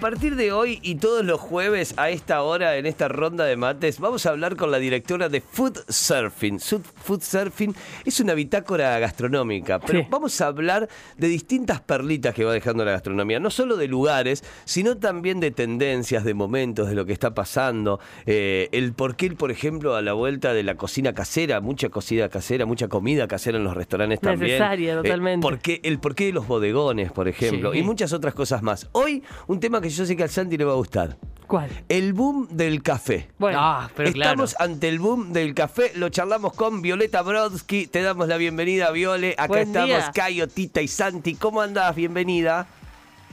A 0.00 0.08
partir 0.10 0.34
de 0.34 0.50
hoy 0.50 0.78
y 0.80 0.94
todos 0.94 1.22
los 1.26 1.38
jueves 1.38 1.92
a 1.98 2.08
esta 2.08 2.42
hora 2.42 2.78
en 2.78 2.86
esta 2.86 3.06
ronda 3.08 3.44
de 3.44 3.56
mates 3.56 4.00
vamos 4.00 4.24
a 4.24 4.30
hablar 4.30 4.56
con 4.56 4.70
la 4.70 4.78
directora 4.78 5.28
de 5.28 5.42
Food 5.42 5.80
Surfing. 5.90 6.58
Food 6.58 7.20
Surfing 7.20 7.74
es 8.06 8.18
una 8.18 8.32
bitácora 8.32 8.98
gastronómica, 8.98 9.78
pero 9.78 10.06
vamos 10.08 10.40
a 10.40 10.46
hablar 10.46 10.88
de 11.18 11.28
distintas 11.28 11.82
perlitas 11.82 12.34
que 12.34 12.44
va 12.46 12.54
dejando 12.54 12.82
la 12.82 12.92
gastronomía, 12.92 13.40
no 13.40 13.50
solo 13.50 13.76
de 13.76 13.88
lugares, 13.88 14.42
sino 14.64 14.96
también 14.96 15.38
de 15.38 15.50
tendencias, 15.50 16.24
de 16.24 16.32
momentos, 16.32 16.88
de 16.88 16.94
lo 16.94 17.04
que 17.04 17.12
está 17.12 17.34
pasando, 17.34 18.00
eh, 18.24 18.70
el 18.72 18.94
porqué, 18.94 19.30
por 19.32 19.50
ejemplo, 19.50 19.96
a 19.96 20.00
la 20.00 20.14
vuelta 20.14 20.54
de 20.54 20.62
la 20.62 20.76
cocina 20.76 21.12
casera, 21.12 21.60
mucha 21.60 21.90
cocina 21.90 22.30
casera, 22.30 22.64
mucha 22.64 22.88
comida 22.88 23.28
casera 23.28 23.58
en 23.58 23.64
los 23.64 23.76
restaurantes 23.76 24.20
también. 24.20 24.52
Necesaria, 24.52 24.94
eh, 24.94 24.96
totalmente. 24.96 25.80
el 25.82 25.98
porqué 25.98 26.24
de 26.24 26.32
los 26.32 26.48
bodegones, 26.48 27.12
por 27.12 27.28
ejemplo, 27.28 27.74
y 27.74 27.82
muchas 27.82 28.14
otras 28.14 28.32
cosas 28.32 28.62
más. 28.62 28.88
Hoy 28.92 29.22
un 29.46 29.60
tema 29.60 29.82
que 29.82 29.89
yo 29.96 30.06
sé 30.06 30.16
que 30.16 30.22
al 30.22 30.30
Santi 30.30 30.56
le 30.56 30.64
va 30.64 30.72
a 30.72 30.76
gustar. 30.76 31.16
¿Cuál? 31.46 31.68
El 31.88 32.12
boom 32.12 32.46
del 32.50 32.80
café. 32.80 33.28
Bueno, 33.38 33.58
ah, 33.60 33.90
estamos 33.98 34.54
ante 34.60 34.88
el 34.88 35.00
boom 35.00 35.32
del 35.32 35.52
café. 35.52 35.90
Lo 35.96 36.08
charlamos 36.08 36.52
con 36.52 36.80
Violeta 36.80 37.22
Brodsky. 37.22 37.88
Te 37.88 38.02
damos 38.02 38.28
la 38.28 38.36
bienvenida, 38.36 38.92
Viole. 38.92 39.34
Acá 39.36 39.62
estamos, 39.62 40.04
Cayo, 40.14 40.46
Tita 40.46 40.80
y 40.80 40.86
Santi. 40.86 41.34
¿Cómo 41.34 41.60
andás? 41.60 41.96
Bienvenida. 41.96 42.68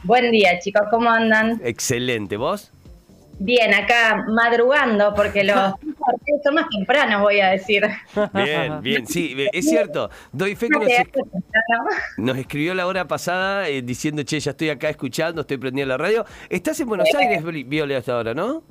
Buen 0.03 0.31
día, 0.31 0.57
chicos. 0.59 0.83
¿Cómo 0.89 1.11
andan? 1.11 1.61
Excelente. 1.63 2.37
¿Vos? 2.37 2.71
Bien, 3.39 3.71
acá 3.73 4.25
madrugando, 4.27 5.13
porque 5.13 5.43
los 5.43 5.73
partidos 6.07 6.41
son 6.43 6.55
más 6.55 6.69
tempranos, 6.69 7.21
voy 7.21 7.39
a 7.39 7.49
decir. 7.49 7.83
Bien, 8.33 8.81
bien, 8.81 9.05
sí, 9.05 9.35
es 9.51 9.69
cierto. 9.69 10.09
Doy 10.31 10.55
fe 10.55 10.69
que 10.69 10.79
nos, 12.17 12.37
escribió 12.37 12.73
la 12.73 12.87
hora 12.87 13.07
pasada 13.07 13.67
eh, 13.67 13.81
diciendo, 13.81 14.23
che, 14.23 14.39
ya 14.39 14.51
estoy 14.51 14.69
acá 14.69 14.89
escuchando, 14.89 15.41
estoy 15.41 15.57
prendiendo 15.57 15.93
la 15.93 15.97
radio. 15.97 16.25
Estás 16.49 16.79
en 16.79 16.87
Buenos 16.87 17.13
Aires, 17.13 17.43
Viole, 17.67 17.95
hasta 17.95 18.13
ahora, 18.13 18.33
¿no? 18.33 18.63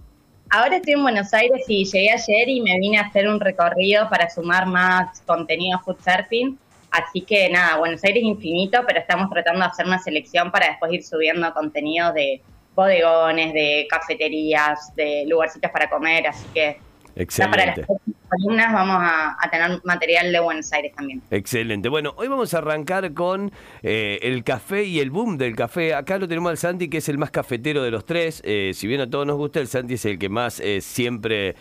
Ahora 0.50 0.76
estoy 0.76 0.94
en 0.94 1.02
Buenos 1.02 1.34
Aires 1.34 1.64
y 1.68 1.84
llegué 1.84 2.12
ayer 2.12 2.48
y 2.48 2.60
me 2.60 2.78
vine 2.78 2.98
a 2.98 3.02
hacer 3.02 3.28
un 3.28 3.40
recorrido 3.40 4.08
para 4.08 4.30
sumar 4.30 4.66
más 4.66 5.20
contenido 5.26 5.80
food 5.84 5.96
surfing. 6.04 6.58
Así 6.90 7.20
que 7.20 7.50
nada, 7.50 7.76
Buenos 7.78 8.02
Aires 8.04 8.22
es 8.22 8.28
infinito, 8.28 8.80
pero 8.86 9.00
estamos 9.00 9.28
tratando 9.28 9.60
de 9.60 9.66
hacer 9.66 9.86
una 9.86 9.98
selección 9.98 10.50
para 10.50 10.68
después 10.68 10.92
ir 10.92 11.02
subiendo 11.02 11.52
contenido 11.52 12.12
de 12.12 12.40
bodegones, 12.76 13.54
de 13.54 13.86
cafeterías, 13.90 14.94
de 14.94 15.24
lugarcitos 15.26 15.70
para 15.70 15.90
comer, 15.90 16.28
así 16.28 16.46
que 16.54 16.78
Excelente. 17.16 17.82
para 17.86 17.96
las 17.96 18.30
columnas 18.30 18.72
vamos 18.74 18.96
a, 19.00 19.50
tener 19.50 19.80
material 19.84 20.30
de 20.30 20.38
Buenos 20.38 20.70
Aires 20.72 20.92
también. 20.94 21.22
Excelente. 21.30 21.88
Bueno, 21.88 22.12
hoy 22.16 22.28
vamos 22.28 22.52
a 22.52 22.58
arrancar 22.58 23.14
con 23.14 23.50
eh, 23.82 24.18
el 24.20 24.44
café 24.44 24.84
y 24.84 25.00
el 25.00 25.10
boom 25.10 25.38
del 25.38 25.56
café. 25.56 25.94
Acá 25.94 26.18
lo 26.18 26.28
tenemos 26.28 26.50
al 26.50 26.58
Santi, 26.58 26.88
que 26.88 26.98
es 26.98 27.08
el 27.08 27.16
más 27.16 27.30
cafetero 27.30 27.82
de 27.82 27.90
los 27.90 28.04
tres. 28.04 28.42
Eh, 28.44 28.72
si 28.74 28.86
bien 28.86 29.00
a 29.00 29.08
todos 29.08 29.26
nos 29.26 29.36
gusta, 29.36 29.60
el 29.60 29.66
Santi 29.66 29.94
es 29.94 30.04
el 30.04 30.18
que 30.18 30.28
más 30.28 30.60
eh, 30.60 30.80
siempre 30.82 31.56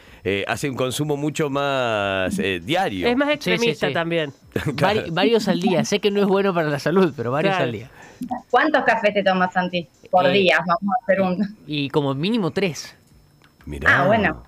hace 0.47 0.69
un 0.69 0.75
consumo 0.75 1.15
mucho 1.15 1.49
más 1.49 2.35
diario. 2.63 3.07
Es 3.07 3.15
más 3.15 3.29
extremista 3.29 3.91
también. 3.93 4.33
varios 5.11 5.47
al 5.47 5.61
día. 5.61 5.85
Sé 5.85 5.99
que 5.99 6.11
no 6.11 6.19
es 6.19 6.27
bueno 6.27 6.53
para 6.53 6.69
la 6.69 6.79
salud, 6.79 7.13
pero 7.15 7.31
varios 7.31 7.55
al 7.55 7.71
día. 7.71 7.89
¿Cuántos 8.49 8.83
cafés 8.83 9.13
te 9.13 9.23
tomas, 9.23 9.53
Santi? 9.53 9.87
Por 10.09 10.29
día, 10.31 10.59
vamos 10.59 10.95
a 10.99 11.03
hacer 11.03 11.21
un... 11.21 11.57
Y 11.67 11.89
como 11.89 12.13
mínimo 12.13 12.51
tres. 12.51 12.95
Mirá. 13.65 14.01
Ah, 14.01 14.07
bueno. 14.07 14.43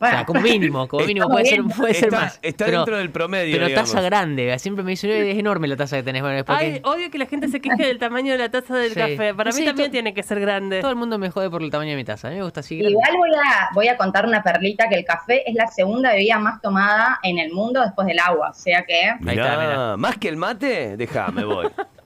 O 0.00 0.06
sea, 0.06 0.24
como 0.24 0.40
mínimo, 0.40 0.88
como 0.88 1.04
mínimo 1.04 1.28
puede 1.28 1.44
ser, 1.44 1.62
puede 1.76 1.94
ser 1.94 2.08
está, 2.08 2.20
más. 2.20 2.38
Está 2.42 2.70
dentro 2.70 2.96
del 2.96 3.10
promedio. 3.10 3.58
Pero 3.58 3.74
taza 3.74 4.00
grande, 4.00 4.58
siempre 4.58 4.82
me 4.82 4.92
dicen, 4.92 5.10
es 5.10 5.38
enorme 5.38 5.68
la 5.68 5.76
taza 5.76 5.96
que 5.96 6.02
tenés. 6.02 6.22
Bueno, 6.22 6.42
Ay, 6.46 6.80
odio 6.84 7.10
que 7.10 7.18
la 7.18 7.26
gente 7.26 7.48
se 7.48 7.60
queje 7.60 7.86
del 7.86 7.98
tamaño 7.98 8.32
de 8.32 8.38
la 8.38 8.50
taza 8.50 8.76
del 8.76 8.94
café. 8.94 9.34
Para 9.34 9.52
mí 9.52 9.64
también 9.64 9.90
tiene 9.90 10.14
que 10.14 10.22
ser 10.22 10.40
grande. 10.40 10.80
Todo 10.80 10.90
el 10.90 10.96
mundo 10.96 11.18
me 11.18 11.30
jode 11.30 11.50
por 11.50 11.62
el 11.62 11.70
tamaño 11.70 11.90
de 11.90 11.96
mi 11.96 12.04
taza. 12.04 12.28
A 12.28 12.30
mí 12.30 12.38
me 12.38 12.42
gusta 12.42 12.60
así. 12.60 12.76
Igual 12.76 13.16
voy 13.16 13.30
a, 13.34 13.68
voy 13.74 13.88
a 13.88 13.96
contar 13.96 14.26
una 14.26 14.42
perlita 14.42 14.88
que 14.88 14.94
el 14.94 15.04
café 15.04 15.48
es 15.48 15.54
la 15.54 15.66
segunda 15.66 16.12
bebida 16.12 16.38
más 16.38 16.60
tomada 16.62 17.18
en 17.22 17.38
el 17.38 17.52
mundo 17.52 17.82
después 17.82 18.06
del 18.06 18.18
agua. 18.18 18.50
O 18.50 18.54
sea 18.54 18.84
que. 18.84 19.14
Mirá, 19.20 19.96
Más 19.98 20.16
que 20.16 20.28
el 20.28 20.36
mate, 20.36 20.96
déjame 20.96 21.44
voy. 21.44 21.68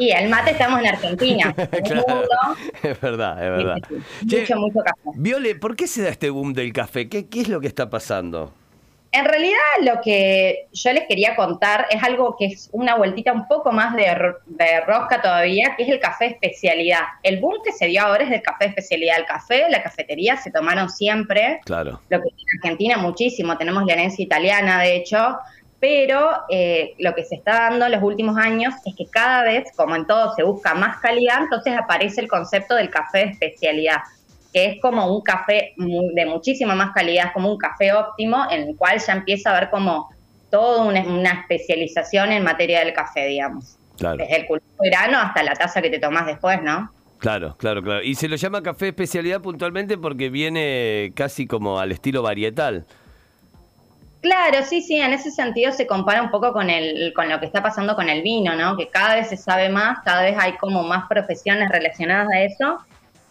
Y 0.00 0.12
el 0.12 0.30
mate 0.30 0.52
estamos 0.52 0.80
en 0.80 0.86
Argentina. 0.86 1.54
es 2.82 3.00
verdad, 3.02 3.44
es 3.44 3.50
verdad. 3.50 3.76
mucho, 4.22 4.56
mucho 4.56 4.78
café. 4.82 5.10
Viole, 5.14 5.54
¿por 5.56 5.76
qué 5.76 5.86
se 5.86 6.00
da 6.00 6.08
este 6.08 6.30
boom 6.30 6.54
del 6.54 6.72
café? 6.72 7.10
¿Qué, 7.10 7.28
¿Qué 7.28 7.42
es 7.42 7.48
lo 7.48 7.60
que 7.60 7.66
está 7.66 7.90
pasando? 7.90 8.50
En 9.12 9.26
realidad 9.26 9.58
lo 9.82 10.00
que 10.00 10.68
yo 10.72 10.92
les 10.94 11.06
quería 11.06 11.36
contar 11.36 11.86
es 11.90 12.02
algo 12.02 12.34
que 12.38 12.46
es 12.46 12.70
una 12.72 12.94
vueltita 12.94 13.30
un 13.34 13.46
poco 13.46 13.72
más 13.72 13.94
de, 13.94 14.04
de, 14.46 14.80
rosca 14.86 15.20
todavía, 15.20 15.74
que 15.76 15.82
es 15.82 15.90
el 15.90 16.00
café 16.00 16.26
especialidad. 16.28 17.00
El 17.22 17.38
boom 17.38 17.56
que 17.62 17.72
se 17.72 17.86
dio 17.86 18.00
ahora 18.00 18.24
es 18.24 18.30
del 18.30 18.40
café 18.40 18.66
especialidad. 18.66 19.18
El 19.18 19.26
café, 19.26 19.68
la 19.68 19.82
cafetería 19.82 20.38
se 20.38 20.50
tomaron 20.50 20.88
siempre. 20.88 21.60
Claro. 21.66 22.00
Lo 22.08 22.22
que 22.22 22.28
en 22.28 22.58
Argentina 22.62 22.96
muchísimo, 22.96 23.58
tenemos 23.58 23.84
la 23.84 23.92
herencia 23.92 24.22
italiana 24.22 24.80
de 24.80 24.96
hecho, 24.96 25.38
pero 25.80 26.30
eh, 26.50 26.94
lo 26.98 27.14
que 27.14 27.24
se 27.24 27.36
está 27.36 27.70
dando 27.70 27.86
en 27.86 27.92
los 27.92 28.02
últimos 28.02 28.36
años 28.36 28.74
es 28.84 28.94
que 28.94 29.06
cada 29.06 29.42
vez, 29.44 29.72
como 29.74 29.96
en 29.96 30.06
todo, 30.06 30.34
se 30.34 30.42
busca 30.42 30.74
más 30.74 30.98
calidad, 31.00 31.42
entonces 31.42 31.74
aparece 31.76 32.20
el 32.20 32.28
concepto 32.28 32.74
del 32.74 32.90
café 32.90 33.18
de 33.18 33.24
especialidad, 33.32 34.00
que 34.52 34.66
es 34.66 34.80
como 34.80 35.06
un 35.06 35.22
café 35.22 35.72
de 35.76 36.26
muchísima 36.26 36.74
más 36.74 36.92
calidad, 36.92 37.32
como 37.32 37.50
un 37.50 37.56
café 37.56 37.94
óptimo, 37.94 38.44
en 38.50 38.68
el 38.68 38.76
cual 38.76 39.00
ya 39.04 39.14
empieza 39.14 39.50
a 39.50 39.56
haber 39.56 39.70
como 39.70 40.10
toda 40.50 40.82
una, 40.84 41.32
especialización 41.40 42.32
en 42.32 42.44
materia 42.44 42.80
del 42.80 42.92
café, 42.92 43.26
digamos. 43.26 43.78
Claro. 43.96 44.18
Desde 44.18 44.36
el 44.36 44.46
cultivo 44.46 44.82
grano 44.82 45.18
hasta 45.18 45.42
la 45.42 45.54
taza 45.54 45.80
que 45.80 45.90
te 45.90 45.98
tomas 45.98 46.26
después, 46.26 46.62
¿no? 46.62 46.90
Claro, 47.18 47.54
claro, 47.58 47.82
claro. 47.82 48.02
Y 48.02 48.14
se 48.14 48.28
lo 48.28 48.36
llama 48.36 48.62
café 48.62 48.88
especialidad 48.88 49.40
puntualmente 49.40 49.96
porque 49.96 50.30
viene 50.30 51.12
casi 51.14 51.46
como 51.46 51.78
al 51.78 51.92
estilo 51.92 52.22
varietal. 52.22 52.86
Claro, 54.20 54.62
sí, 54.64 54.82
sí, 54.82 54.96
en 54.96 55.14
ese 55.14 55.30
sentido 55.30 55.72
se 55.72 55.86
compara 55.86 56.20
un 56.20 56.30
poco 56.30 56.52
con, 56.52 56.68
el, 56.68 57.12
con 57.14 57.28
lo 57.30 57.40
que 57.40 57.46
está 57.46 57.62
pasando 57.62 57.96
con 57.96 58.08
el 58.10 58.20
vino, 58.20 58.54
¿no? 58.54 58.76
Que 58.76 58.88
cada 58.88 59.14
vez 59.14 59.28
se 59.28 59.38
sabe 59.38 59.70
más, 59.70 60.00
cada 60.04 60.22
vez 60.22 60.36
hay 60.38 60.58
como 60.58 60.82
más 60.82 61.08
profesiones 61.08 61.70
relacionadas 61.70 62.28
a 62.30 62.40
eso 62.40 62.78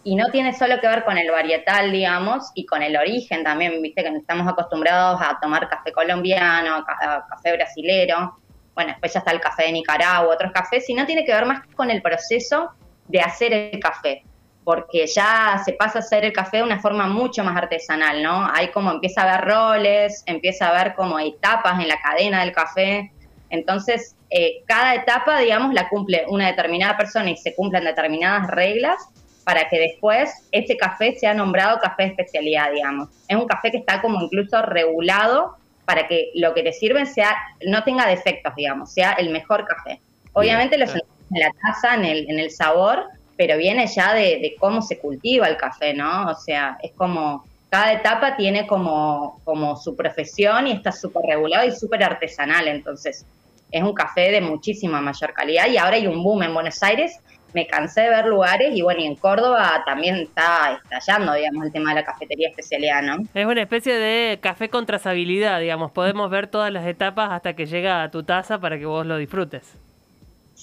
y 0.04 0.16
no 0.16 0.32
tiene 0.32 0.58
solo 0.58 0.80
que 0.80 0.88
ver 0.88 1.04
con 1.04 1.18
el 1.20 1.30
varietal, 1.30 1.92
digamos, 1.92 2.52
y 2.56 2.66
con 2.66 2.82
el 2.82 2.98
origen 2.98 3.44
también, 3.44 3.80
viste 3.84 4.02
que 4.02 4.10
estamos 4.10 4.48
acostumbrados 4.48 5.22
a 5.22 5.38
tomar 5.40 5.70
café 5.70 5.92
colombiano, 5.92 6.84
café 6.86 7.54
brasilero, 7.54 8.36
bueno, 8.74 8.92
después 8.92 9.14
ya 9.14 9.20
está 9.20 9.32
el 9.32 9.42
café 9.42 9.66
de 9.66 9.74
Nicaragua, 9.74 10.34
otros 10.34 10.52
cafés, 10.54 10.86
sino 10.86 11.06
tiene 11.06 11.24
que 11.24 11.34
ver 11.34 11.46
más 11.46 11.68
con 11.76 11.92
el 11.92 12.02
proceso 12.02 12.72
de 13.08 13.20
hacer 13.20 13.54
el 13.54 13.80
café 13.80 14.24
porque 14.69 15.07
ya 15.07 15.59
se 15.66 15.74
pasa 15.74 15.97
a 15.97 16.02
hacer 16.03 16.25
el 16.25 16.31
café 16.31 16.57
de 16.57 16.63
una 16.63 16.80
forma 16.80 17.07
mucho 17.07 17.44
más 17.44 17.57
artesanal, 17.57 18.22
¿no? 18.22 18.47
Hay 18.53 18.68
como 18.68 18.91
empieza 18.91 19.24
a 19.24 19.34
haber 19.34 19.50
roles, 19.50 20.22
empieza 20.28 20.68
a 20.68 20.69
haber 20.69 20.94
como 20.94 21.18
etapas 21.19 21.80
en 21.80 21.88
la 21.88 22.00
cadena 22.00 22.41
del 22.41 22.52
café. 22.52 23.12
Entonces, 23.50 24.16
eh, 24.29 24.62
cada 24.68 24.94
etapa, 24.94 25.40
digamos, 25.40 25.74
la 25.74 25.90
cumple 25.90 26.24
una 26.28 26.46
determinada 26.46 26.96
persona 26.97 27.31
y 27.31 27.38
se 27.38 27.56
cumplen 27.56 27.84
determinadas 27.84 28.46
reglas 28.46 29.09
para 29.44 29.68
que 29.69 29.79
después 29.79 30.31
ese 30.52 30.78
café 30.78 31.16
sea 31.18 31.34
nombrado 31.34 31.79
café 31.79 32.03
de 32.03 32.09
especialidad, 32.09 32.72
digamos. 32.72 33.09
Es 33.28 33.38
un 33.38 33.47
café 33.47 33.72
que 33.72 33.78
está 33.78 34.03
como 34.03 34.22
incluso 34.22 34.62
regulado 34.62 35.58
para 35.85 36.08
que 36.08 36.29
lo 36.35 36.53
que 36.53 36.62
te 36.62 36.74
sirven 36.74 37.08
sea 37.08 37.35
no 37.66 37.84
tenga 37.84 38.06
defectos, 38.06 38.53
digamos, 38.56 38.94
sea 38.94 39.13
el 39.13 39.31
mejor 39.31 39.66
café. 39.66 40.00
Obviamente 40.34 40.78
lo 40.78 40.85
en 40.85 41.40
la 41.40 41.52
taza, 41.59 41.96
en 41.96 42.06
el, 42.06 42.29
en 42.29 42.40
el 42.40 42.52
sabor, 42.52 43.06
pero 43.40 43.58
viene 43.58 43.88
ya 43.88 44.14
de, 44.14 44.54
cómo 44.60 44.82
se 44.82 45.00
cultiva 45.00 45.48
el 45.48 45.56
café, 45.56 45.94
¿no? 45.94 46.30
O 46.30 46.36
sea, 46.36 46.78
es 46.84 46.92
como, 46.92 47.46
cada 47.70 47.94
etapa 47.94 48.36
tiene 48.36 48.68
como, 48.68 49.40
como 49.46 49.78
su 49.78 49.96
profesión 49.96 50.68
y 50.68 50.74
está 50.74 50.92
súper 50.92 51.24
regulado 51.26 51.66
y 51.66 51.72
súper 51.72 52.04
artesanal, 52.04 52.68
entonces 52.68 53.26
es 53.72 53.82
un 53.82 53.94
café 53.94 54.30
de 54.32 54.41
muchísima 54.41 55.00
mayor 55.00 55.32
calidad 55.32 55.70
y 55.70 55.78
ahora 55.78 55.96
hay 55.96 56.06
un 56.06 56.22
boom 56.22 56.44
en 56.44 56.53
Buenos 56.53 56.84
Aires, 56.84 57.18
me 57.53 57.66
cansé 57.66 58.02
de 58.02 58.09
ver 58.09 58.26
lugares 58.26 58.76
y 58.76 58.82
bueno, 58.82 59.00
y 59.00 59.06
en 59.06 59.16
Córdoba 59.16 59.84
también 59.85 60.16
está 60.16 60.82
estallando, 60.84 61.32
digamos, 61.32 61.66
el 61.66 61.72
tema 61.72 61.92
de 61.92 62.02
la 62.02 62.03
cafetería 62.03 62.50
especialidad, 62.50 63.02
¿no? 63.03 63.24
Es 63.34 63.46
una 63.46 63.62
especie 63.62 63.94
de 63.94 64.40
café 64.42 64.68
con 64.68 64.85
trazabilidad, 64.85 65.62
digamos, 65.62 65.92
podemos 65.92 66.30
ver 66.30 66.47
todas 66.47 66.74
las 66.74 66.85
etapas 66.85 67.32
hasta 67.32 67.56
que 67.56 67.68
llega 67.68 68.03
a 68.03 68.12
tu 68.12 68.24
taza 68.24 68.59
para 68.59 68.78
que 68.78 68.85
vos 68.85 69.06
lo 69.06 69.16
disfrutes. 69.16 69.78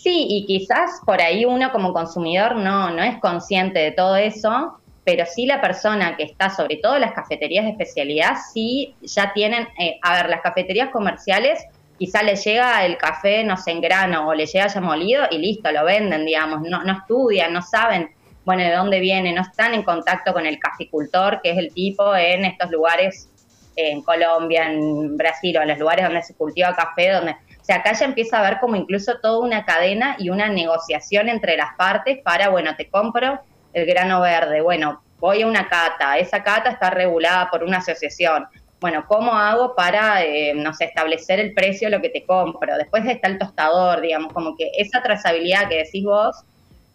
Sí, 0.07 0.25
y 0.31 0.47
quizás 0.47 1.01
por 1.05 1.21
ahí 1.21 1.45
uno 1.45 1.73
como 1.73 1.93
consumidor 1.93 2.55
no, 2.55 2.93
no 2.93 3.03
es 3.03 3.19
consciente 3.19 3.81
de 3.81 3.91
todo 3.91 4.15
eso, 4.15 4.79
pero 5.03 5.27
sí 5.27 5.47
la 5.47 5.61
persona 5.61 6.17
que 6.17 6.23
está, 6.23 6.49
sobre 6.49 6.77
todo 6.77 6.97
las 7.01 7.11
cafeterías 7.11 7.65
de 7.65 7.73
especialidad, 7.73 8.37
sí 8.55 8.95
ya 9.03 9.33
tienen, 9.33 9.67
eh, 9.81 9.99
a 10.03 10.15
ver, 10.15 10.31
las 10.31 10.43
cafeterías 10.43 10.91
comerciales 10.91 11.59
quizás 11.99 12.23
le 12.23 12.37
llega 12.37 12.87
el 12.87 12.99
café, 12.99 13.43
no 13.43 13.57
sé, 13.57 13.73
en 13.73 13.81
grano 13.81 14.29
o 14.29 14.35
le 14.35 14.47
llega 14.47 14.69
ya 14.69 14.81
molido 14.81 15.25
y 15.29 15.39
listo, 15.39 15.73
lo 15.73 15.85
venden, 15.85 16.25
digamos, 16.25 16.61
no, 16.61 16.85
no 16.85 16.99
estudian, 16.99 17.53
no 17.53 17.63
saben, 17.63 18.09
bueno, 18.45 18.63
de 18.63 18.77
dónde 18.77 19.01
viene, 19.01 19.33
no 19.33 19.43
están 19.43 19.75
en 19.75 19.83
contacto 19.83 20.33
con 20.33 20.47
el 20.47 20.61
caficultor, 20.61 21.41
que 21.43 21.51
es 21.51 21.59
el 21.59 21.75
tipo 21.75 22.15
en 22.15 22.45
estos 22.45 22.71
lugares 22.71 23.29
en 23.75 24.03
Colombia, 24.03 24.71
en 24.71 25.17
Brasil 25.17 25.57
o 25.59 25.63
en 25.63 25.69
los 25.69 25.81
lugares 25.81 26.05
donde 26.05 26.23
se 26.23 26.35
cultiva 26.35 26.77
café, 26.77 27.11
donde, 27.11 27.35
sea, 27.67 27.77
acá 27.77 27.93
ya 27.93 28.05
empieza 28.05 28.37
a 28.37 28.47
haber 28.47 28.61
como 28.61 28.77
incluso 28.77 29.19
toda 29.21 29.41
una 29.41 29.65
cadena 29.65 30.15
y 30.19 30.31
una 30.31 30.49
negociación 30.49 31.29
entre 31.29 31.57
las 31.57 31.75
partes 31.77 32.19
para, 32.23 32.49
bueno, 32.49 32.77
te 32.77 32.89
compro 32.89 33.41
el 33.73 33.87
grano 33.87 34.21
verde, 34.21 34.61
bueno, 34.61 35.03
voy 35.19 35.43
a 35.43 35.47
una 35.47 35.69
cata, 35.69 36.17
esa 36.17 36.43
cata 36.45 36.71
está 36.71 36.91
regulada 36.91 37.51
por 37.51 37.65
una 37.65 37.79
asociación. 37.79 38.47
Bueno, 38.81 39.05
¿cómo 39.09 39.33
hago 39.33 39.75
para, 39.75 40.23
eh, 40.23 40.53
no 40.55 40.73
sé, 40.75 40.85
establecer 40.85 41.41
el 41.41 41.55
precio 41.55 41.89
de 41.89 41.97
lo 41.97 42.03
que 42.03 42.11
te 42.11 42.25
compro? 42.25 42.77
Después 42.77 43.05
está 43.07 43.29
el 43.29 43.39
tostador, 43.39 44.01
digamos, 44.01 44.33
como 44.33 44.57
que 44.57 44.71
esa 44.77 45.03
trazabilidad 45.03 45.69
que 45.69 45.79
decís 45.79 46.05
vos, 46.05 46.37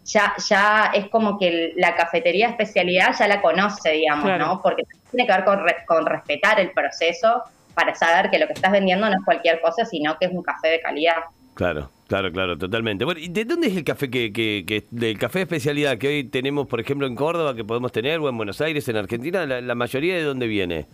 ya, 0.04 0.34
ya 0.48 0.90
es 0.94 1.08
como 1.08 1.38
que 1.38 1.72
la 1.76 1.94
cafetería 1.94 2.48
especialidad 2.48 3.14
ya 3.18 3.28
la 3.28 3.42
conoce, 3.42 3.90
digamos, 3.90 4.38
¿no? 4.38 4.60
Porque 4.62 4.84
tiene 5.10 5.26
que 5.26 5.32
ver 5.32 5.44
con, 5.44 5.60
con 5.86 6.06
respetar 6.06 6.58
el 6.60 6.70
proceso 6.70 7.44
para 7.74 7.94
saber 7.94 8.30
que 8.30 8.38
lo 8.38 8.46
que 8.46 8.52
estás 8.52 8.72
vendiendo 8.72 9.08
no 9.08 9.16
es 9.16 9.24
cualquier 9.24 9.60
cosa, 9.60 9.84
sino 9.84 10.16
que 10.18 10.26
es 10.26 10.32
un 10.32 10.42
café 10.42 10.68
de 10.68 10.80
calidad. 10.80 11.16
Claro, 11.54 11.90
claro, 12.08 12.32
claro, 12.32 12.56
totalmente. 12.56 13.04
Bueno, 13.04 13.20
¿y 13.20 13.28
de 13.28 13.44
dónde 13.44 13.68
es 13.68 13.76
el 13.76 13.84
café 13.84 14.10
que, 14.10 14.32
que, 14.32 14.64
que 14.66 14.84
del 14.90 15.18
café 15.18 15.40
de 15.40 15.42
especialidad 15.44 15.98
que 15.98 16.08
hoy 16.08 16.24
tenemos, 16.24 16.66
por 16.66 16.80
ejemplo, 16.80 17.06
en 17.06 17.14
Córdoba, 17.14 17.54
que 17.54 17.64
podemos 17.64 17.92
tener, 17.92 18.20
o 18.20 18.28
en 18.28 18.36
Buenos 18.36 18.60
Aires, 18.60 18.88
en 18.88 18.96
Argentina, 18.96 19.44
la, 19.44 19.60
la 19.60 19.74
mayoría 19.74 20.14
de 20.14 20.22
dónde 20.22 20.46
viene? 20.46 20.86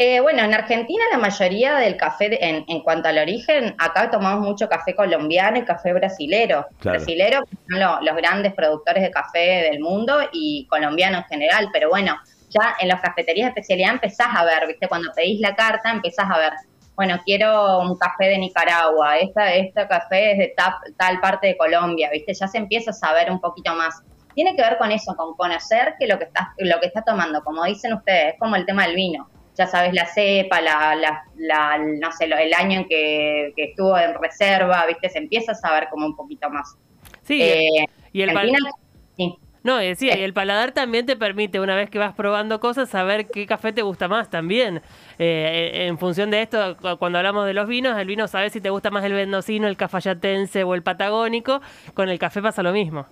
Eh, 0.00 0.20
bueno, 0.20 0.44
en 0.44 0.54
Argentina 0.54 1.02
la 1.10 1.18
mayoría 1.18 1.74
del 1.78 1.96
café, 1.96 2.38
en, 2.46 2.64
en, 2.68 2.82
cuanto 2.82 3.08
al 3.08 3.18
origen, 3.18 3.74
acá 3.78 4.08
tomamos 4.12 4.46
mucho 4.46 4.68
café 4.68 4.94
colombiano 4.94 5.58
y 5.58 5.64
café 5.64 5.92
brasilero. 5.92 6.66
Claro. 6.78 6.98
Brasilero, 6.98 7.40
que 7.50 7.56
son 7.68 7.80
lo- 7.80 8.00
los 8.02 8.16
grandes 8.16 8.54
productores 8.54 9.02
de 9.02 9.10
café 9.10 9.68
del 9.72 9.80
mundo, 9.80 10.20
y 10.32 10.66
colombiano 10.68 11.18
en 11.18 11.24
general. 11.24 11.70
Pero 11.72 11.88
bueno, 11.88 12.16
ya 12.50 12.76
en 12.80 12.88
las 12.88 13.00
cafeterías 13.00 13.46
de 13.46 13.60
especialidad 13.60 13.92
empezás 13.94 14.28
a 14.34 14.44
ver, 14.44 14.66
¿viste? 14.66 14.88
Cuando 14.88 15.12
pedís 15.14 15.40
la 15.40 15.54
carta, 15.54 15.90
empezás 15.90 16.26
a 16.30 16.38
ver, 16.38 16.52
bueno, 16.96 17.18
quiero 17.24 17.78
un 17.80 17.96
café 17.96 18.26
de 18.26 18.38
Nicaragua, 18.38 19.18
esta, 19.18 19.54
este 19.54 19.86
café 19.86 20.32
es 20.32 20.38
de 20.38 20.54
tap- 20.56 20.80
tal 20.96 21.20
parte 21.20 21.46
de 21.48 21.56
Colombia, 21.56 22.10
¿viste? 22.12 22.34
Ya 22.34 22.48
se 22.48 22.58
empieza 22.58 22.90
a 22.90 22.94
saber 22.94 23.30
un 23.30 23.40
poquito 23.40 23.72
más. 23.74 24.02
Tiene 24.34 24.54
que 24.56 24.62
ver 24.62 24.78
con 24.78 24.90
eso, 24.92 25.14
con 25.16 25.34
conocer 25.34 25.94
que 25.98 26.06
lo 26.06 26.18
que 26.18 26.24
estás, 26.24 26.48
lo 26.58 26.78
que 26.80 26.86
estás 26.86 27.04
tomando, 27.04 27.42
como 27.44 27.64
dicen 27.64 27.92
ustedes, 27.92 28.34
es 28.34 28.38
como 28.40 28.56
el 28.56 28.64
tema 28.66 28.86
del 28.86 28.94
vino 28.96 29.28
ya 29.56 29.66
sabes 29.66 29.92
la 29.92 30.06
cepa, 30.06 30.60
la, 30.60 30.94
la, 30.94 31.24
la- 31.36 31.78
no 31.78 32.12
sé, 32.12 32.28
lo- 32.28 32.36
el 32.38 32.54
año 32.54 32.78
en 32.82 32.86
que, 32.88 33.52
que 33.56 33.64
estuvo 33.70 33.98
en 33.98 34.14
reserva, 34.14 34.86
¿viste? 34.86 35.08
Se 35.08 35.18
empieza 35.18 35.50
a 35.50 35.54
saber 35.56 35.88
como 35.90 36.06
un 36.06 36.14
poquito 36.14 36.48
más. 36.48 36.76
Sí, 37.24 37.42
Eh, 37.42 37.84
y 38.12 38.22
el 38.22 38.30
Argentina, 38.30 38.70
sí. 39.16 39.36
No, 39.64 39.76
decía, 39.76 40.16
y 40.16 40.22
el 40.22 40.32
paladar 40.32 40.72
también 40.72 41.04
te 41.06 41.16
permite, 41.16 41.60
una 41.60 41.74
vez 41.74 41.90
que 41.90 41.98
vas 41.98 42.14
probando 42.14 42.60
cosas, 42.60 42.88
saber 42.88 43.26
qué 43.28 43.46
café 43.46 43.72
te 43.72 43.82
gusta 43.82 44.08
más 44.08 44.30
también. 44.30 44.82
Eh, 45.18 45.86
en 45.88 45.98
función 45.98 46.30
de 46.30 46.42
esto, 46.42 46.76
cu- 46.76 46.96
cuando 46.98 47.18
hablamos 47.18 47.44
de 47.46 47.54
los 47.54 47.66
vinos, 47.68 47.98
el 47.98 48.06
vino 48.06 48.28
sabes 48.28 48.52
si 48.52 48.60
te 48.60 48.70
gusta 48.70 48.90
más 48.90 49.04
el 49.04 49.12
mendocino, 49.14 49.66
el 49.68 49.76
cafayatense 49.76 50.62
o 50.64 50.74
el 50.74 50.82
patagónico. 50.82 51.60
Con 51.94 52.08
el 52.08 52.18
café 52.18 52.40
pasa 52.40 52.62
lo 52.62 52.72
mismo. 52.72 53.06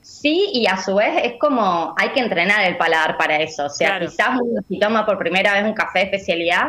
Sí, 0.00 0.50
y 0.52 0.66
a 0.66 0.76
su 0.78 0.96
vez 0.96 1.12
es 1.22 1.34
como, 1.38 1.94
hay 1.96 2.10
que 2.10 2.20
entrenar 2.20 2.64
el 2.64 2.76
paladar 2.76 3.16
para 3.16 3.36
eso. 3.36 3.66
O 3.66 3.68
sea, 3.68 3.98
Claro. 3.98 4.06
quizás 4.06 4.30
uno 4.40 4.60
si 4.68 4.78
toma 4.78 5.06
por 5.06 5.18
primera 5.18 5.54
vez 5.54 5.64
un 5.64 5.74
café 5.74 6.00
de 6.00 6.04
especialidad 6.06 6.68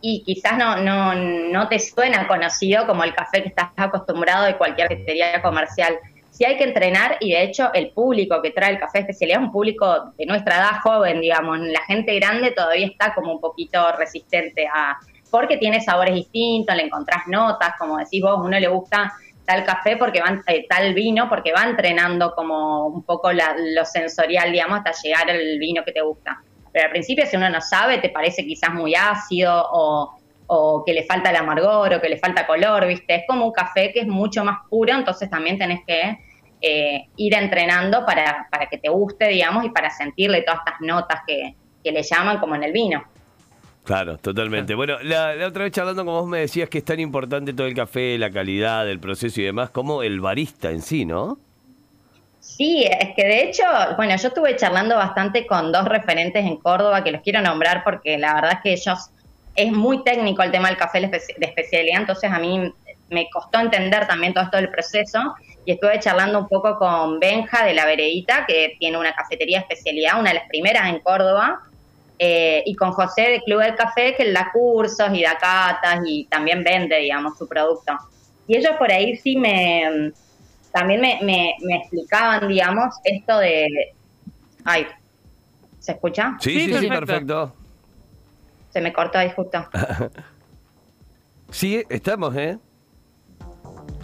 y 0.00 0.22
quizás 0.24 0.56
no, 0.58 0.76
no, 0.76 1.14
no 1.14 1.68
te 1.68 1.78
suena 1.78 2.26
conocido 2.26 2.86
como 2.86 3.04
el 3.04 3.14
café 3.14 3.42
que 3.42 3.48
estás 3.48 3.68
acostumbrado 3.76 4.44
de 4.46 4.56
cualquier 4.56 4.88
cafetería 4.88 5.42
comercial. 5.42 5.96
Sí 6.32 6.46
hay 6.46 6.56
que 6.56 6.64
entrenar 6.64 7.18
y 7.20 7.32
de 7.32 7.42
hecho 7.42 7.70
el 7.74 7.90
público 7.90 8.40
que 8.40 8.50
trae 8.52 8.70
el 8.72 8.78
café 8.78 9.00
especialidad 9.00 9.40
es 9.42 9.46
un 9.46 9.52
público 9.52 10.12
de 10.16 10.24
nuestra 10.24 10.56
edad 10.56 10.80
joven, 10.82 11.20
digamos. 11.20 11.58
La 11.58 11.82
gente 11.82 12.14
grande 12.18 12.52
todavía 12.52 12.86
está 12.86 13.12
como 13.14 13.32
un 13.34 13.40
poquito 13.40 13.92
resistente 13.98 14.66
a... 14.66 14.96
porque 15.30 15.58
tiene 15.58 15.82
sabores 15.82 16.14
distintos, 16.14 16.74
le 16.74 16.84
encontrás 16.84 17.24
notas, 17.26 17.74
como 17.78 17.98
decís 17.98 18.22
vos, 18.22 18.40
uno 18.42 18.58
le 18.58 18.66
gusta 18.66 19.12
tal 19.44 19.64
café 19.66 19.98
porque 19.98 20.22
va, 20.22 20.40
eh, 20.46 20.64
tal 20.66 20.94
vino 20.94 21.28
porque 21.28 21.52
va 21.52 21.64
entrenando 21.64 22.32
como 22.34 22.86
un 22.86 23.02
poco 23.02 23.30
la- 23.30 23.54
lo 23.58 23.84
sensorial, 23.84 24.52
digamos, 24.52 24.78
hasta 24.78 24.92
llegar 25.02 25.28
al 25.30 25.58
vino 25.58 25.84
que 25.84 25.92
te 25.92 26.00
gusta. 26.00 26.40
Pero 26.72 26.86
al 26.86 26.90
principio 26.92 27.26
si 27.26 27.36
uno 27.36 27.50
no 27.50 27.60
sabe, 27.60 27.98
te 27.98 28.08
parece 28.08 28.46
quizás 28.46 28.72
muy 28.72 28.94
ácido 28.94 29.68
o, 29.70 30.14
o 30.54 30.84
que 30.84 30.92
le 30.92 31.04
falta 31.04 31.30
el 31.30 31.36
amargor 31.36 31.94
o 31.94 32.00
que 32.00 32.08
le 32.08 32.18
falta 32.18 32.46
color, 32.46 32.86
¿viste? 32.86 33.14
Es 33.14 33.22
como 33.26 33.46
un 33.46 33.52
café 33.52 33.92
que 33.92 34.00
es 34.00 34.06
mucho 34.06 34.44
más 34.44 34.58
puro, 34.68 34.94
entonces 34.94 35.30
también 35.30 35.58
tenés 35.58 35.80
que 35.86 36.18
eh, 36.60 37.08
ir 37.16 37.34
entrenando 37.34 38.04
para, 38.04 38.48
para 38.50 38.66
que 38.66 38.78
te 38.78 38.88
guste, 38.88 39.28
digamos, 39.28 39.64
y 39.64 39.70
para 39.70 39.90
sentirle 39.90 40.42
todas 40.42 40.60
estas 40.64 40.80
notas 40.80 41.20
que, 41.26 41.54
que 41.82 41.92
le 41.92 42.02
llaman 42.02 42.38
como 42.38 42.54
en 42.54 42.64
el 42.64 42.72
vino. 42.72 43.02
Claro, 43.84 44.16
totalmente. 44.18 44.74
Bueno, 44.74 44.98
la, 45.02 45.34
la 45.34 45.48
otra 45.48 45.64
vez 45.64 45.72
charlando 45.72 46.04
como 46.04 46.20
vos 46.20 46.28
me 46.28 46.40
decías 46.40 46.68
que 46.68 46.78
es 46.78 46.84
tan 46.84 47.00
importante 47.00 47.52
todo 47.52 47.66
el 47.66 47.74
café, 47.74 48.16
la 48.16 48.30
calidad, 48.30 48.88
el 48.88 49.00
proceso 49.00 49.40
y 49.40 49.44
demás, 49.44 49.70
como 49.70 50.02
el 50.02 50.20
barista 50.20 50.70
en 50.70 50.82
sí, 50.82 51.04
¿no? 51.04 51.38
Sí, 52.38 52.84
es 52.84 53.14
que 53.16 53.24
de 53.24 53.44
hecho, 53.44 53.62
bueno, 53.96 54.14
yo 54.16 54.28
estuve 54.28 54.56
charlando 54.56 54.96
bastante 54.96 55.46
con 55.46 55.72
dos 55.72 55.84
referentes 55.84 56.44
en 56.44 56.56
Córdoba 56.58 57.02
que 57.02 57.10
los 57.10 57.22
quiero 57.22 57.40
nombrar 57.40 57.82
porque 57.82 58.18
la 58.18 58.34
verdad 58.34 58.52
es 58.52 58.58
que 58.62 58.72
ellos, 58.72 59.10
es 59.54 59.70
muy 59.72 60.02
técnico 60.04 60.42
el 60.42 60.50
tema 60.50 60.68
del 60.68 60.76
café 60.76 61.00
de 61.00 61.08
espe- 61.08 61.36
de 61.36 61.46
especialidad, 61.46 62.00
entonces 62.00 62.30
a 62.30 62.38
mí 62.38 62.72
me 63.10 63.28
costó 63.30 63.60
entender 63.60 64.06
también 64.06 64.32
todo 64.32 64.44
esto 64.44 64.56
del 64.56 64.70
proceso 64.70 65.34
y 65.66 65.72
estuve 65.72 65.98
charlando 66.00 66.38
un 66.40 66.48
poco 66.48 66.78
con 66.78 67.20
Benja 67.20 67.64
de 67.64 67.74
La 67.74 67.84
Veredita, 67.86 68.44
que 68.46 68.74
tiene 68.78 68.98
una 68.98 69.12
cafetería 69.12 69.58
de 69.58 69.62
especialidad, 69.64 70.18
una 70.18 70.30
de 70.30 70.36
las 70.36 70.48
primeras 70.48 70.88
en 70.88 70.98
Córdoba, 71.00 71.60
eh, 72.18 72.62
y 72.66 72.74
con 72.74 72.92
José 72.92 73.22
de 73.22 73.40
Club 73.42 73.60
del 73.62 73.74
Café, 73.74 74.14
que 74.14 74.22
él 74.22 74.32
da 74.34 74.50
cursos 74.52 75.08
y 75.12 75.22
da 75.22 75.36
catas 75.38 76.00
y 76.06 76.26
también 76.26 76.62
vende, 76.64 76.96
digamos, 76.96 77.36
su 77.36 77.46
producto. 77.48 77.92
Y 78.46 78.56
ellos 78.56 78.72
por 78.78 78.90
ahí 78.90 79.16
sí 79.16 79.36
me, 79.36 80.12
también 80.72 81.00
me, 81.00 81.18
me, 81.22 81.54
me 81.60 81.76
explicaban, 81.76 82.48
digamos, 82.48 82.94
esto 83.04 83.38
de... 83.38 83.66
Ay, 84.64 84.86
¿se 85.78 85.92
escucha? 85.92 86.36
Sí, 86.40 86.52
Sí, 86.54 86.60
sí, 86.60 86.78
sí, 86.80 86.88
perfecto. 86.88 87.06
perfecto. 87.06 87.61
Se 88.72 88.80
me 88.80 88.92
cortó 88.92 89.18
ahí 89.18 89.30
justo. 89.30 89.66
Sí, 91.52 91.84
estamos, 91.90 92.34
¿eh? 92.34 92.58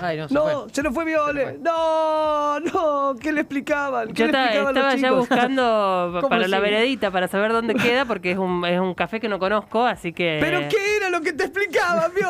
Ay, 0.01 0.17
no, 0.17 0.29
se 0.29 0.35
No, 0.35 0.43
fue. 0.43 0.75
se 0.75 0.83
nos 0.83 0.95
fue 0.95 1.05
Viole. 1.05 1.59
No, 1.63 2.61
no, 2.61 3.15
¿qué 3.21 3.33
le 3.33 3.41
explicaban? 3.41 4.09
¿Qué 4.09 4.15
Yo 4.15 4.27
le 4.27 4.33
explicaban 4.33 4.77
estaba 4.77 4.93
los 4.93 5.01
ya 5.01 5.09
chicos? 5.09 5.29
buscando 5.29 6.09
¿Cómo 6.21 6.29
para 6.29 6.49
la 6.49 6.61
veredita 6.61 7.11
para 7.11 7.29
saber 7.29 7.53
dónde 7.53 7.75
queda 7.77 8.05
porque 8.05 8.33
es 8.33 8.39
un, 8.39 8.65
es 8.65 8.81
un 8.81 8.95
café 8.95 9.21
que 9.21 9.29
no 9.29 9.39
conozco, 9.39 9.85
así 9.85 10.13
que... 10.13 10.39
¿Pero 10.41 10.61
qué 10.69 10.97
era 10.97 11.11
lo 11.11 11.21
que 11.21 11.33
te 11.33 11.45
explicaban, 11.45 12.11
vio? 12.15 12.29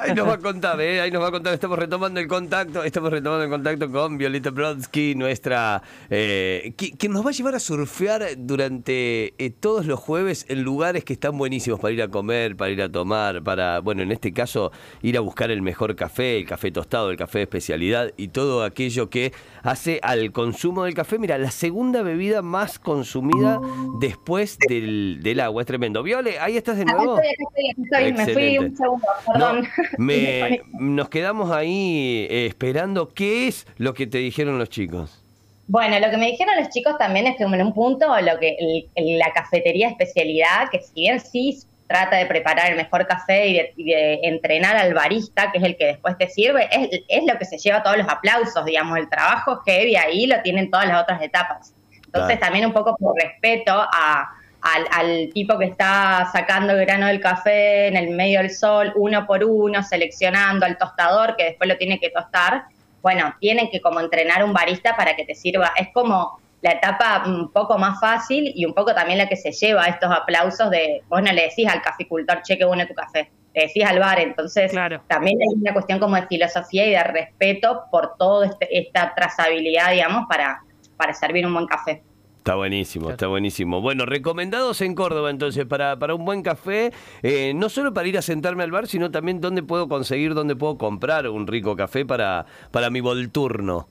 Ahí 0.00 0.14
nos 0.14 0.28
va 0.28 0.34
a 0.34 0.38
contar, 0.38 0.80
¿eh? 0.80 1.00
Ahí 1.00 1.10
nos 1.10 1.22
va 1.22 1.28
a 1.28 1.30
contar. 1.30 1.54
Estamos 1.54 1.78
retomando 1.78 2.20
el 2.20 2.26
contacto. 2.28 2.82
Estamos 2.84 3.10
retomando 3.10 3.44
el 3.44 3.50
contacto 3.50 3.90
con 3.90 4.18
Violeta 4.18 4.50
Brodsky, 4.50 5.14
nuestra. 5.14 5.82
Eh, 6.08 6.72
que, 6.76 6.92
que 6.96 7.08
nos 7.08 7.24
va 7.24 7.30
a 7.30 7.32
llevar 7.32 7.54
a 7.54 7.60
surfear 7.60 8.22
durante 8.36 9.34
eh, 9.38 9.50
todos 9.50 9.86
los 9.86 9.98
jueves 10.00 10.44
en 10.48 10.62
lugares 10.62 11.04
que 11.04 11.12
están 11.12 11.36
buenísimos 11.38 11.80
para 11.80 11.92
ir 11.92 12.02
a 12.02 12.08
comer, 12.08 12.56
para 12.56 12.70
ir 12.70 12.82
a 12.82 12.90
tomar, 12.90 13.42
para, 13.42 13.80
bueno, 13.80 14.02
en 14.02 14.12
este 14.12 14.32
caso, 14.32 14.72
ir 15.02 15.16
a 15.16 15.20
buscar 15.20 15.50
el 15.50 15.62
mejor 15.62 15.94
café, 15.96 16.38
el 16.38 16.46
café 16.46 16.70
tostado, 16.70 16.89
el 17.10 17.16
café 17.16 17.38
de 17.38 17.42
especialidad 17.44 18.12
y 18.16 18.28
todo 18.28 18.64
aquello 18.64 19.08
que 19.10 19.32
hace 19.62 20.00
al 20.02 20.32
consumo 20.32 20.84
del 20.84 20.94
café. 20.94 21.18
Mira, 21.18 21.38
la 21.38 21.50
segunda 21.50 22.02
bebida 22.02 22.42
más 22.42 22.78
consumida 22.78 23.60
después 24.00 24.58
del, 24.68 25.20
del 25.22 25.40
agua. 25.40 25.62
Es 25.62 25.66
tremendo. 25.66 26.02
Viole, 26.02 26.38
ahí 26.40 26.56
estás 26.56 26.76
de 26.76 26.82
Acá 26.82 26.94
nuevo. 26.94 27.18
estoy, 27.18 27.30
estoy, 27.70 27.84
estoy. 27.84 28.12
Me 28.12 28.24
fui 28.24 28.42
Excelente. 28.42 28.58
un 28.70 28.76
segundo, 28.76 29.06
No, 29.26 29.32
perdón. 29.32 29.68
me, 29.98 30.62
nos 30.80 31.08
quedamos 31.08 31.50
ahí 31.50 32.26
eh, 32.28 32.46
esperando. 32.46 33.08
¿Qué 33.14 33.46
es 33.48 33.66
lo 33.78 33.94
que 33.94 34.06
te 34.06 34.18
dijeron 34.18 34.58
los 34.58 34.68
chicos? 34.68 35.22
Bueno, 35.68 36.00
lo 36.00 36.10
que 36.10 36.16
me 36.16 36.26
dijeron 36.32 36.56
los 36.58 36.68
chicos 36.70 36.98
también 36.98 37.28
es 37.28 37.36
que 37.36 37.44
en 37.44 37.62
un 37.62 37.72
punto 37.72 38.06
lo 38.20 38.38
que 38.40 38.88
el- 38.96 39.18
la 39.18 39.32
cafetería 39.32 39.88
especialidad, 39.88 40.68
que 40.70 40.80
si 40.80 40.92
bien 41.02 41.20
sí 41.20 41.58
trata 41.90 42.16
de 42.16 42.26
preparar 42.26 42.70
el 42.70 42.76
mejor 42.76 43.04
café 43.04 43.48
y 43.48 43.54
de, 43.54 43.72
y 43.76 43.84
de 43.90 44.20
entrenar 44.22 44.76
al 44.76 44.94
barista, 44.94 45.50
que 45.50 45.58
es 45.58 45.64
el 45.64 45.76
que 45.76 45.86
después 45.86 46.16
te 46.16 46.28
sirve, 46.28 46.68
es, 46.70 46.88
es 47.08 47.24
lo 47.26 47.36
que 47.36 47.44
se 47.44 47.58
lleva 47.58 47.82
todos 47.82 47.96
los 47.98 48.08
aplausos, 48.08 48.64
digamos, 48.64 48.96
el 48.96 49.08
trabajo 49.08 49.60
heavy 49.66 49.96
ahí 49.96 50.26
lo 50.26 50.40
tienen 50.42 50.70
todas 50.70 50.86
las 50.86 51.02
otras 51.02 51.20
etapas. 51.20 51.74
Entonces 52.06 52.38
Claro. 52.38 52.40
también 52.40 52.66
un 52.66 52.72
poco 52.72 52.96
por 52.96 53.16
respeto 53.20 53.72
a, 53.74 54.28
al, 54.62 54.86
al 54.92 55.30
tipo 55.34 55.58
que 55.58 55.64
está 55.64 56.28
sacando 56.32 56.74
el 56.74 56.80
grano 56.86 57.06
del 57.08 57.20
café 57.20 57.88
en 57.88 57.96
el 57.96 58.10
medio 58.10 58.38
del 58.38 58.50
sol, 58.50 58.92
uno 58.94 59.26
por 59.26 59.42
uno, 59.42 59.82
seleccionando 59.82 60.66
al 60.66 60.78
tostador 60.78 61.34
que 61.36 61.44
después 61.46 61.68
lo 61.68 61.76
tiene 61.76 61.98
que 61.98 62.10
tostar, 62.10 62.64
bueno, 63.02 63.34
tienen 63.40 63.68
que 63.70 63.80
como 63.80 63.98
entrenar 63.98 64.44
un 64.44 64.52
barista 64.52 64.96
para 64.96 65.16
que 65.16 65.24
te 65.24 65.34
sirva. 65.34 65.72
Es 65.76 65.88
como 65.92 66.38
la 66.62 66.72
etapa 66.72 67.22
un 67.26 67.50
poco 67.52 67.78
más 67.78 67.98
fácil 68.00 68.52
y 68.54 68.64
un 68.64 68.74
poco 68.74 68.94
también 68.94 69.18
la 69.18 69.28
que 69.28 69.36
se 69.36 69.52
lleva 69.52 69.84
estos 69.86 70.10
aplausos 70.10 70.70
de, 70.70 71.02
vos 71.08 71.22
no 71.22 71.32
le 71.32 71.42
decís 71.42 71.66
al 71.68 71.80
caficultor, 71.82 72.42
che, 72.42 72.58
qué 72.58 72.64
bueno 72.64 72.86
tu 72.86 72.94
café, 72.94 73.30
le 73.54 73.62
decís 73.62 73.84
al 73.84 73.98
bar, 73.98 74.20
entonces 74.20 74.70
Claro. 74.70 75.02
también 75.08 75.38
hay 75.40 75.60
una 75.60 75.72
cuestión 75.72 75.98
como 75.98 76.16
de 76.16 76.26
filosofía 76.26 76.86
y 76.86 76.90
de 76.90 77.02
respeto 77.04 77.84
por 77.90 78.14
toda 78.18 78.50
esta 78.70 79.14
trazabilidad, 79.14 79.92
digamos, 79.92 80.26
para, 80.28 80.60
para 80.96 81.14
servir 81.14 81.46
un 81.46 81.54
buen 81.54 81.66
café. 81.66 82.02
Está 82.38 82.54
buenísimo, 82.54 83.10
está 83.10 83.26
buenísimo. 83.26 83.82
Bueno, 83.82 84.06
recomendados 84.06 84.80
en 84.80 84.94
Córdoba 84.94 85.28
entonces 85.28 85.66
para, 85.66 85.98
para 85.98 86.14
un 86.14 86.24
buen 86.24 86.42
café, 86.42 86.90
eh, 87.22 87.52
no 87.54 87.68
solo 87.68 87.92
para 87.92 88.08
ir 88.08 88.16
a 88.16 88.22
sentarme 88.22 88.62
al 88.62 88.70
bar, 88.70 88.86
sino 88.86 89.10
también 89.10 89.42
dónde 89.42 89.62
puedo 89.62 89.88
conseguir, 89.88 90.32
dónde 90.32 90.56
puedo 90.56 90.78
comprar 90.78 91.28
un 91.28 91.46
rico 91.46 91.76
café 91.76 92.06
para, 92.06 92.46
para 92.70 92.88
mi 92.88 93.00
volturno. 93.00 93.88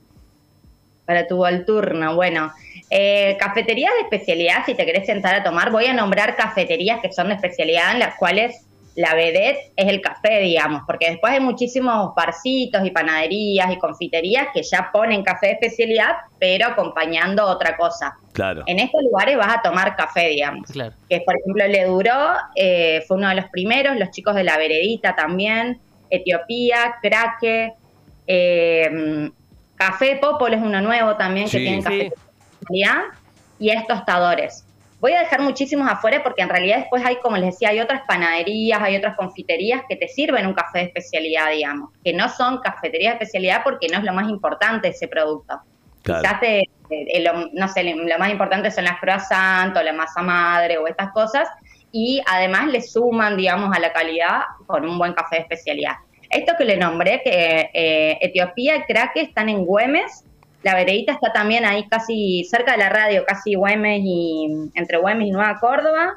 Para 1.04 1.26
tu 1.26 1.42
turno, 1.66 2.14
bueno. 2.14 2.52
Eh, 2.92 3.36
cafeterías 3.38 3.92
de 3.94 4.02
especialidad, 4.02 4.64
si 4.66 4.74
te 4.74 4.84
querés 4.84 5.06
sentar 5.06 5.34
a 5.34 5.44
tomar, 5.44 5.70
voy 5.70 5.86
a 5.86 5.92
nombrar 5.92 6.34
cafeterías 6.34 7.00
que 7.00 7.12
son 7.12 7.28
de 7.28 7.34
especialidad 7.34 7.92
en 7.92 8.00
las 8.00 8.16
cuales 8.16 8.66
la 8.96 9.14
vedette 9.14 9.72
es 9.76 9.88
el 9.88 10.00
café, 10.00 10.40
digamos, 10.40 10.82
porque 10.86 11.10
después 11.10 11.32
hay 11.32 11.40
muchísimos 11.40 12.14
barcitos 12.14 12.84
y 12.84 12.90
panaderías 12.90 13.70
y 13.72 13.78
confiterías 13.78 14.48
que 14.52 14.62
ya 14.62 14.90
ponen 14.92 15.22
café 15.22 15.46
de 15.46 15.52
especialidad, 15.52 16.16
pero 16.38 16.66
acompañando 16.66 17.46
otra 17.46 17.76
cosa. 17.76 18.16
Claro. 18.32 18.62
En 18.66 18.78
estos 18.78 19.02
lugares 19.02 19.36
vas 19.36 19.56
a 19.58 19.62
tomar 19.62 19.96
café, 19.96 20.28
digamos. 20.28 20.70
Claro. 20.70 20.94
Que 21.08 21.20
por 21.20 21.36
ejemplo 21.38 21.66
Le 21.66 21.84
Duró 21.84 22.32
eh, 22.56 23.02
fue 23.06 23.16
uno 23.16 23.28
de 23.28 23.36
los 23.36 23.46
primeros, 23.50 23.96
los 23.96 24.10
chicos 24.10 24.34
de 24.34 24.44
la 24.44 24.58
Veredita 24.58 25.14
también, 25.14 25.78
Etiopía, 26.10 26.96
Craque, 27.00 27.72
eh, 28.26 29.30
Café 29.80 30.16
Popol 30.20 30.52
es 30.52 30.60
uno 30.62 30.82
nuevo 30.82 31.16
también 31.16 31.46
que 31.46 31.52
Sí. 31.52 31.64
tienen 31.64 31.82
café 31.82 31.94
Sí. 31.96 32.08
de 32.10 32.14
especialidad, 32.60 33.02
y 33.58 33.70
es 33.70 33.86
tostadores. 33.86 34.66
Voy 35.00 35.12
a 35.14 35.20
dejar 35.20 35.40
muchísimos 35.40 35.90
afuera 35.90 36.22
porque 36.22 36.42
en 36.42 36.50
realidad 36.50 36.76
después 36.80 37.02
hay, 37.06 37.16
como 37.16 37.38
les 37.38 37.46
decía, 37.54 37.70
hay 37.70 37.80
otras 37.80 38.02
panaderías, 38.06 38.78
hay 38.82 38.96
otras 38.96 39.16
confiterías 39.16 39.80
que 39.88 39.96
te 39.96 40.06
sirven 40.08 40.46
un 40.46 40.52
café 40.52 40.80
de 40.80 40.84
especialidad, 40.84 41.50
digamos, 41.50 41.90
que 42.04 42.12
no 42.12 42.28
son 42.28 42.58
cafeterías 42.58 43.12
de 43.14 43.24
especialidad 43.24 43.62
porque 43.64 43.88
no 43.88 43.96
es 43.96 44.04
lo 44.04 44.12
más 44.12 44.28
importante 44.28 44.88
ese 44.88 45.08
producto. 45.08 45.58
Claro. 46.02 46.20
Quizás, 46.20 46.40
te- 46.40 46.68
eh, 46.90 47.22
lo, 47.22 47.48
no 47.54 47.68
sé, 47.68 47.82
lo 47.84 48.18
más 48.18 48.30
importante 48.30 48.70
son 48.70 48.84
las 48.84 49.00
croissants 49.00 49.78
o 49.78 49.82
la 49.82 49.94
masa 49.94 50.20
madre 50.20 50.76
o 50.76 50.86
estas 50.86 51.10
cosas, 51.12 51.48
y 51.92 52.20
además 52.30 52.66
le 52.66 52.82
suman, 52.82 53.38
digamos, 53.38 53.74
a 53.74 53.80
la 53.80 53.92
calidad 53.94 54.42
con 54.66 54.86
un 54.86 54.98
buen 54.98 55.14
café 55.14 55.36
de 55.36 55.42
especialidad. 55.42 55.94
Esto 56.30 56.54
que 56.56 56.64
le 56.64 56.76
nombré, 56.76 57.20
que 57.22 57.70
eh, 57.74 58.18
Etiopía 58.20 58.76
y 58.76 58.82
Craque 58.82 59.20
están 59.20 59.48
en 59.48 59.64
Güemes, 59.64 60.24
la 60.62 60.74
veredita 60.74 61.12
está 61.12 61.32
también 61.32 61.64
ahí 61.64 61.86
casi 61.88 62.44
cerca 62.44 62.72
de 62.72 62.78
la 62.78 62.88
radio, 62.88 63.24
casi 63.26 63.54
Güemes 63.54 64.00
y 64.04 64.46
entre 64.74 64.98
Güemes 64.98 65.28
y 65.28 65.30
Nueva 65.30 65.58
Córdoba. 65.58 66.14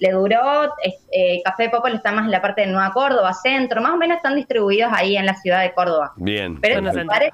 Le 0.00 0.10
duró, 0.12 0.72
eh, 1.12 1.40
Café 1.44 1.70
Popol 1.70 1.94
está 1.94 2.12
más 2.12 2.24
en 2.26 2.30
la 2.30 2.40
parte 2.42 2.60
de 2.60 2.66
Nueva 2.68 2.92
Córdoba, 2.92 3.32
centro, 3.32 3.80
más 3.80 3.92
o 3.92 3.96
menos 3.96 4.18
están 4.18 4.36
distribuidos 4.36 4.92
ahí 4.94 5.16
en 5.16 5.26
la 5.26 5.34
ciudad 5.34 5.62
de 5.62 5.72
Córdoba. 5.72 6.12
Bien. 6.16 6.60
Pero 6.60 6.74
estos 6.80 6.94
lugares 7.02 7.30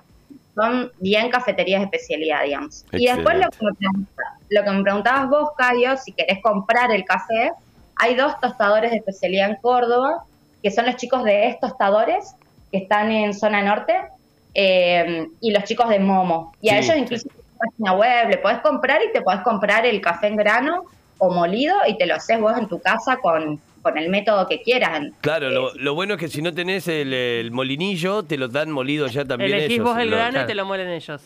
son 0.54 0.90
bien 1.00 1.30
cafeterías 1.30 1.80
de 1.80 1.85
especialidad, 1.87 2.44
digamos. 2.44 2.85
Y 2.92 3.06
después 3.06 3.37
lo 3.38 3.50
que, 3.50 3.64
me 3.66 3.73
pregunta- 3.75 4.23
lo 4.50 4.64
que 4.64 4.71
me 4.71 4.83
preguntabas 4.83 5.28
vos, 5.28 5.50
Cayo, 5.59 5.97
si 5.97 6.12
querés 6.12 6.40
comprar 6.42 6.90
el 6.92 7.04
café, 7.04 7.52
hay 7.97 8.14
dos 8.14 8.38
tostadores 8.40 8.92
de 8.92 8.99
especialidad 8.99 9.50
en 9.50 9.56
Córdoba, 9.56 10.25
que 10.64 10.71
son 10.71 10.87
los 10.87 10.97
chicos 10.97 11.23
de 11.25 11.49
estos 11.49 11.73
tostadores, 11.73 12.35
que 12.73 12.78
están 12.78 13.12
en 13.12 13.35
zona 13.35 13.61
norte, 13.62 13.94
eh, 14.54 15.26
y 15.40 15.50
los 15.52 15.64
chicos 15.64 15.90
de 15.90 15.99
Momo. 15.99 16.54
Y 16.62 16.71
a 16.71 16.78
ellos 16.78 16.97
incluso 16.97 17.28
en 17.28 17.37
su 17.37 17.59
página 17.59 17.92
web 17.92 18.30
le 18.30 18.38
podés 18.38 18.61
comprar 18.61 19.02
y 19.06 19.12
te 19.12 19.21
podés 19.21 19.42
comprar 19.42 19.85
el 19.85 20.00
café 20.00 20.28
en 20.28 20.37
grano 20.37 20.85
o 21.18 21.30
molido 21.30 21.76
y 21.87 21.99
te 21.99 22.06
lo 22.06 22.14
haces 22.14 22.40
vos 22.40 22.56
en 22.56 22.66
tu 22.66 22.80
casa 22.80 23.18
con, 23.18 23.61
con 23.83 23.99
el 23.99 24.09
método 24.09 24.47
que 24.49 24.62
quieras. 24.62 25.02
Claro, 25.21 25.50
lo, 25.50 25.75
lo 25.75 25.94
bueno 25.94 26.14
es 26.14 26.21
que 26.21 26.28
si 26.28 26.40
no 26.40 26.54
tenés 26.54 26.88
el, 26.88 27.12
el 27.12 27.50
molinillo, 27.50 28.23
te 28.23 28.38
lo 28.38 28.49
dan 28.49 28.71
molido 28.71 29.06
ya 29.09 29.25
también 29.26 29.52
Elegís 29.52 29.75
ellos. 29.75 29.85
vos 29.87 29.99
el 29.99 30.09
Lo- 30.11 30.16
grano 30.16 30.40
y 30.42 30.47
te 30.47 30.54
lo 30.54 30.64
muelen 30.64 30.88
ellos. 30.88 31.21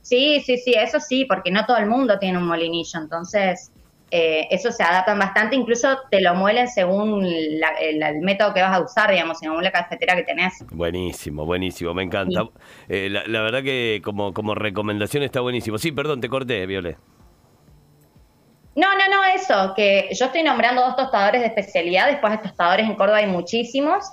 Sí, 0.00 0.40
sí, 0.44 0.58
sí, 0.58 0.74
eso 0.74 0.98
sí, 0.98 1.24
porque 1.26 1.52
no 1.52 1.64
todo 1.64 1.76
el 1.76 1.86
mundo 1.86 2.18
tiene 2.18 2.36
un 2.36 2.48
molinillo, 2.48 2.98
entonces 3.00 3.70
eh, 4.12 4.46
eso 4.50 4.70
se 4.70 4.82
adaptan 4.82 5.18
bastante, 5.18 5.56
incluso 5.56 5.98
te 6.10 6.20
lo 6.20 6.34
muelen 6.34 6.68
según 6.68 7.24
la- 7.58 7.72
el, 7.80 8.02
el 8.02 8.20
método 8.20 8.52
que 8.54 8.60
vas 8.62 8.76
a 8.76 8.80
usar, 8.80 9.10
digamos, 9.10 9.38
según 9.38 9.64
la 9.64 9.72
cafetera 9.72 10.14
que 10.14 10.22
tenés. 10.22 10.62
Buenísimo, 10.70 11.46
buenísimo, 11.46 11.94
me 11.94 12.02
encanta. 12.02 12.44
Eh, 12.88 13.08
la, 13.10 13.24
la 13.26 13.40
verdad 13.40 13.62
que 13.62 14.00
como, 14.04 14.32
como 14.34 14.54
recomendación 14.54 15.22
está 15.22 15.40
buenísimo. 15.40 15.78
Sí, 15.78 15.90
perdón, 15.92 16.20
te 16.20 16.28
corté, 16.28 16.66
Viole. 16.66 16.96
No, 18.74 18.86
no, 18.96 19.08
no, 19.10 19.24
eso, 19.34 19.74
que 19.76 20.08
yo 20.18 20.26
estoy 20.26 20.42
nombrando 20.42 20.80
dos 20.82 20.96
tostadores 20.96 21.42
de 21.42 21.48
especialidad, 21.48 22.06
después 22.06 22.32
de 22.32 22.38
tostadores 22.38 22.86
en 22.88 22.94
Córdoba 22.94 23.18
hay 23.18 23.26
muchísimos 23.26 24.04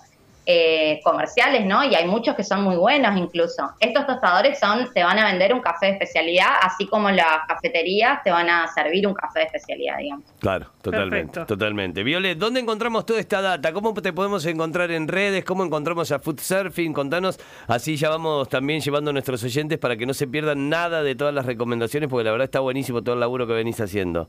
eh, 0.51 0.99
comerciales, 1.03 1.63
¿no? 1.63 1.83
Y 1.83 1.93
hay 1.93 2.07
muchos 2.07 2.33
que 2.33 2.43
son 2.43 2.63
muy 2.63 2.75
buenos 2.75 3.15
incluso. 3.15 3.69
Estos 3.79 4.07
tostadores 4.07 4.57
son, 4.57 4.91
te 4.91 5.03
van 5.03 5.19
a 5.19 5.27
vender 5.27 5.53
un 5.53 5.61
café 5.61 5.85
de 5.85 5.91
especialidad, 5.91 6.47
así 6.63 6.87
como 6.87 7.11
las 7.11 7.45
cafeterías 7.47 8.23
te 8.23 8.31
van 8.31 8.49
a 8.49 8.67
servir 8.69 9.05
un 9.05 9.13
café 9.13 9.41
de 9.41 9.45
especialidad, 9.45 9.99
digamos. 9.99 10.25
Claro, 10.39 10.65
totalmente, 10.81 11.33
Perfecto. 11.33 11.45
totalmente. 11.45 12.01
Viole, 12.01 12.33
¿dónde 12.33 12.61
encontramos 12.61 13.05
toda 13.05 13.19
esta 13.19 13.43
data? 13.43 13.71
¿Cómo 13.73 13.93
te 13.93 14.11
podemos 14.11 14.43
encontrar 14.47 14.89
en 14.89 15.07
redes? 15.07 15.45
¿Cómo 15.45 15.63
encontramos 15.63 16.11
a 16.11 16.17
Food 16.17 16.39
Surfing? 16.39 16.93
Contanos, 16.93 17.39
así 17.67 17.95
ya 17.95 18.09
vamos 18.09 18.49
también 18.49 18.81
llevando 18.81 19.11
a 19.11 19.13
nuestros 19.13 19.43
oyentes 19.43 19.77
para 19.77 19.97
que 19.97 20.07
no 20.07 20.15
se 20.15 20.25
pierdan 20.25 20.67
nada 20.67 21.03
de 21.03 21.13
todas 21.13 21.31
las 21.31 21.45
recomendaciones, 21.45 22.09
porque 22.09 22.23
la 22.23 22.31
verdad 22.31 22.45
está 22.45 22.59
buenísimo 22.59 23.03
todo 23.03 23.13
el 23.13 23.19
laburo 23.19 23.45
que 23.45 23.53
venís 23.53 23.79
haciendo. 23.79 24.27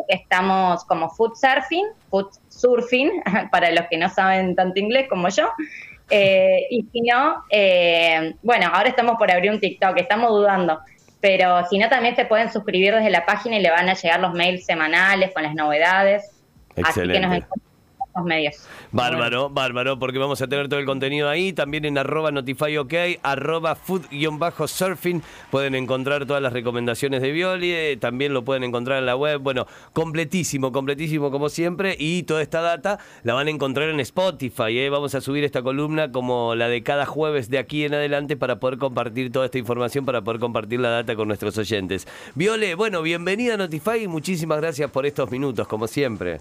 estamos 0.08 0.84
como 0.84 1.08
food 1.10 1.34
surfing, 1.34 1.86
food 2.10 2.28
surfing, 2.48 3.22
para 3.50 3.72
los 3.72 3.86
que 3.88 3.96
no 3.96 4.08
saben 4.10 4.54
tanto 4.54 4.78
inglés 4.78 5.06
como 5.08 5.28
yo. 5.28 5.48
Eh, 6.10 6.66
y 6.70 6.82
si 6.92 7.00
no, 7.02 7.44
eh, 7.50 8.34
bueno, 8.42 8.70
ahora 8.72 8.88
estamos 8.88 9.16
por 9.18 9.30
abrir 9.30 9.50
un 9.50 9.60
TikTok, 9.60 9.98
estamos 9.98 10.30
dudando. 10.30 10.80
Pero 11.20 11.66
si 11.68 11.78
no, 11.78 11.88
también 11.88 12.14
se 12.16 12.24
pueden 12.24 12.50
suscribir 12.52 12.94
desde 12.94 13.10
la 13.10 13.26
página 13.26 13.56
y 13.56 13.60
le 13.60 13.70
van 13.70 13.88
a 13.88 13.94
llegar 13.94 14.20
los 14.20 14.32
mails 14.34 14.64
semanales 14.64 15.32
con 15.34 15.42
las 15.42 15.54
novedades. 15.54 16.30
Así 16.82 17.00
que 17.00 17.20
nos 17.20 17.36
Excelente. 17.36 17.67
Medios. 18.24 18.56
Bárbaro, 18.92 19.50
bárbaro, 19.50 19.98
porque 19.98 20.18
vamos 20.18 20.40
a 20.42 20.46
tener 20.46 20.68
todo 20.68 20.80
el 20.80 20.86
contenido 20.86 21.28
ahí, 21.28 21.52
también 21.52 21.84
en 21.84 21.98
arroba 21.98 22.30
notifyok, 22.30 22.92
arroba 23.22 23.76
food-surfing, 23.76 25.22
pueden 25.50 25.74
encontrar 25.74 26.26
todas 26.26 26.42
las 26.42 26.52
recomendaciones 26.52 27.22
de 27.22 27.32
Violi, 27.32 27.72
eh, 27.72 27.96
también 28.00 28.32
lo 28.32 28.44
pueden 28.44 28.64
encontrar 28.64 28.98
en 28.98 29.06
la 29.06 29.16
web, 29.16 29.40
bueno, 29.40 29.66
completísimo, 29.92 30.72
completísimo 30.72 31.30
como 31.30 31.48
siempre, 31.48 31.96
y 31.98 32.22
toda 32.22 32.42
esta 32.42 32.60
data 32.60 32.98
la 33.22 33.34
van 33.34 33.48
a 33.48 33.50
encontrar 33.50 33.88
en 33.88 34.00
Spotify, 34.00 34.78
eh. 34.78 34.90
vamos 34.90 35.14
a 35.14 35.20
subir 35.20 35.44
esta 35.44 35.62
columna 35.62 36.10
como 36.10 36.54
la 36.54 36.68
de 36.68 36.82
cada 36.82 37.06
jueves 37.06 37.50
de 37.50 37.58
aquí 37.58 37.84
en 37.84 37.94
adelante 37.94 38.36
para 38.36 38.60
poder 38.60 38.78
compartir 38.78 39.32
toda 39.32 39.46
esta 39.46 39.58
información, 39.58 40.04
para 40.04 40.22
poder 40.22 40.40
compartir 40.40 40.80
la 40.80 40.90
data 40.90 41.14
con 41.16 41.28
nuestros 41.28 41.56
oyentes. 41.58 42.06
Viole, 42.34 42.74
bueno, 42.74 43.02
bienvenida 43.02 43.54
a 43.54 43.56
Notify 43.56 44.04
y 44.04 44.08
muchísimas 44.08 44.60
gracias 44.60 44.90
por 44.90 45.06
estos 45.06 45.30
minutos, 45.30 45.66
como 45.68 45.86
siempre. 45.86 46.38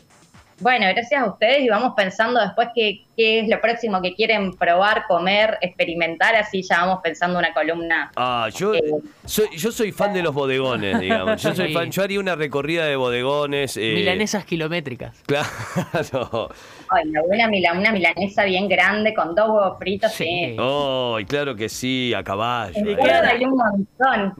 Bueno, 0.59 0.87
gracias 0.87 1.21
a 1.21 1.25
ustedes 1.29 1.59
y 1.61 1.69
vamos 1.69 1.93
pensando 1.95 2.39
después 2.41 2.69
qué, 2.73 3.03
qué 3.15 3.41
es 3.41 3.47
lo 3.47 3.61
próximo 3.61 4.01
que 4.01 4.15
quieren 4.15 4.53
probar, 4.55 5.03
comer, 5.07 5.57
experimentar, 5.61 6.35
así 6.35 6.63
ya 6.63 6.79
vamos 6.79 6.99
pensando 7.03 7.37
una 7.37 7.53
columna. 7.53 8.11
Ah, 8.15 8.49
yo 8.55 8.73
Eh. 8.73 8.81
soy, 9.25 9.49
yo 9.55 9.71
soy 9.71 9.91
fan 9.91 10.13
de 10.13 10.23
los 10.23 10.33
bodegones, 10.33 10.99
digamos. 10.99 11.41
Yo 11.43 11.53
soy 11.53 11.67
Sí. 11.67 11.73
fan, 11.73 11.91
yo 11.91 12.01
haría 12.03 12.19
una 12.19 12.35
recorrida 12.35 12.85
de 12.85 12.95
bodegones. 12.95 13.77
eh, 13.77 13.93
Milanesas 13.95 14.45
kilométricas. 14.45 15.21
Claro. 15.27 16.49
Ay, 16.89 17.07
una, 17.09 17.21
buena 17.21 17.47
mila- 17.47 17.73
una 17.73 17.91
milanesa 17.91 18.43
bien 18.45 18.67
grande 18.67 19.13
con 19.13 19.35
dos 19.35 19.49
huevos 19.49 19.77
fritos, 19.77 20.11
sí. 20.13 20.25
Sí. 20.25 20.55
Oh, 20.59 21.17
claro 21.27 21.55
que 21.55 21.69
sí, 21.69 22.13
a 22.15 22.23
caballo. 22.23 22.73
Y 22.83 22.91
eh. 22.93 22.97
queda- 22.97 23.27
Hay 23.29 23.45
un 23.45 23.55
montón. 23.57 24.33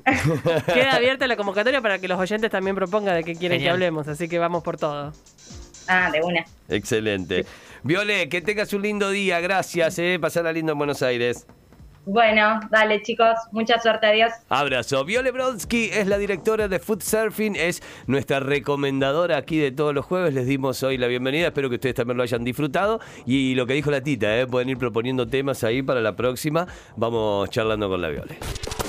Queda 0.73 0.95
abierta 0.95 1.27
la 1.27 1.35
convocatoria 1.35 1.81
para 1.81 1.99
que 1.99 2.07
los 2.07 2.19
oyentes 2.19 2.49
también 2.49 2.75
propongan 2.75 3.15
de 3.15 3.23
qué 3.23 3.35
quieren 3.35 3.59
que 3.61 3.69
hablemos, 3.69 4.07
así 4.07 4.27
que 4.27 4.39
vamos 4.39 4.63
por 4.63 4.77
todo. 4.77 5.11
Ah, 5.87 6.09
de 6.11 6.21
una. 6.21 6.45
Excelente. 6.69 7.45
Viole, 7.83 8.29
que 8.29 8.41
tengas 8.41 8.73
un 8.73 8.81
lindo 8.81 9.09
día, 9.09 9.39
gracias, 9.39 9.99
eh. 9.99 10.17
Pasarla 10.19 10.51
lindo 10.51 10.71
en 10.73 10.77
Buenos 10.77 11.01
Aires. 11.01 11.47
Bueno, 12.09 12.61
dale 12.71 13.01
chicos, 13.01 13.35
mucha 13.51 13.81
suerte, 13.81 14.07
adiós. 14.07 14.31
Abrazo. 14.47 15.03
Viole 15.03 15.29
Brodsky 15.31 15.89
es 15.91 16.07
la 16.07 16.17
directora 16.17 16.69
de 16.69 16.79
Food 16.79 17.01
Surfing, 17.01 17.57
es 17.57 17.83
nuestra 18.07 18.39
recomendadora 18.39 19.35
aquí 19.35 19.57
de 19.57 19.73
todos 19.73 19.93
los 19.93 20.05
jueves. 20.05 20.33
Les 20.33 20.47
dimos 20.47 20.81
hoy 20.83 20.97
la 20.97 21.07
bienvenida, 21.07 21.47
espero 21.47 21.67
que 21.67 21.75
ustedes 21.75 21.95
también 21.95 22.15
lo 22.15 22.23
hayan 22.23 22.45
disfrutado. 22.45 23.01
Y 23.25 23.55
lo 23.55 23.67
que 23.67 23.73
dijo 23.73 23.91
la 23.91 23.99
tita, 23.99 24.39
¿eh? 24.39 24.47
pueden 24.47 24.69
ir 24.69 24.77
proponiendo 24.77 25.27
temas 25.27 25.65
ahí 25.65 25.81
para 25.81 25.99
la 25.99 26.15
próxima. 26.15 26.65
Vamos 26.95 27.49
charlando 27.49 27.89
con 27.89 28.01
la 28.01 28.07
Viole. 28.07 28.37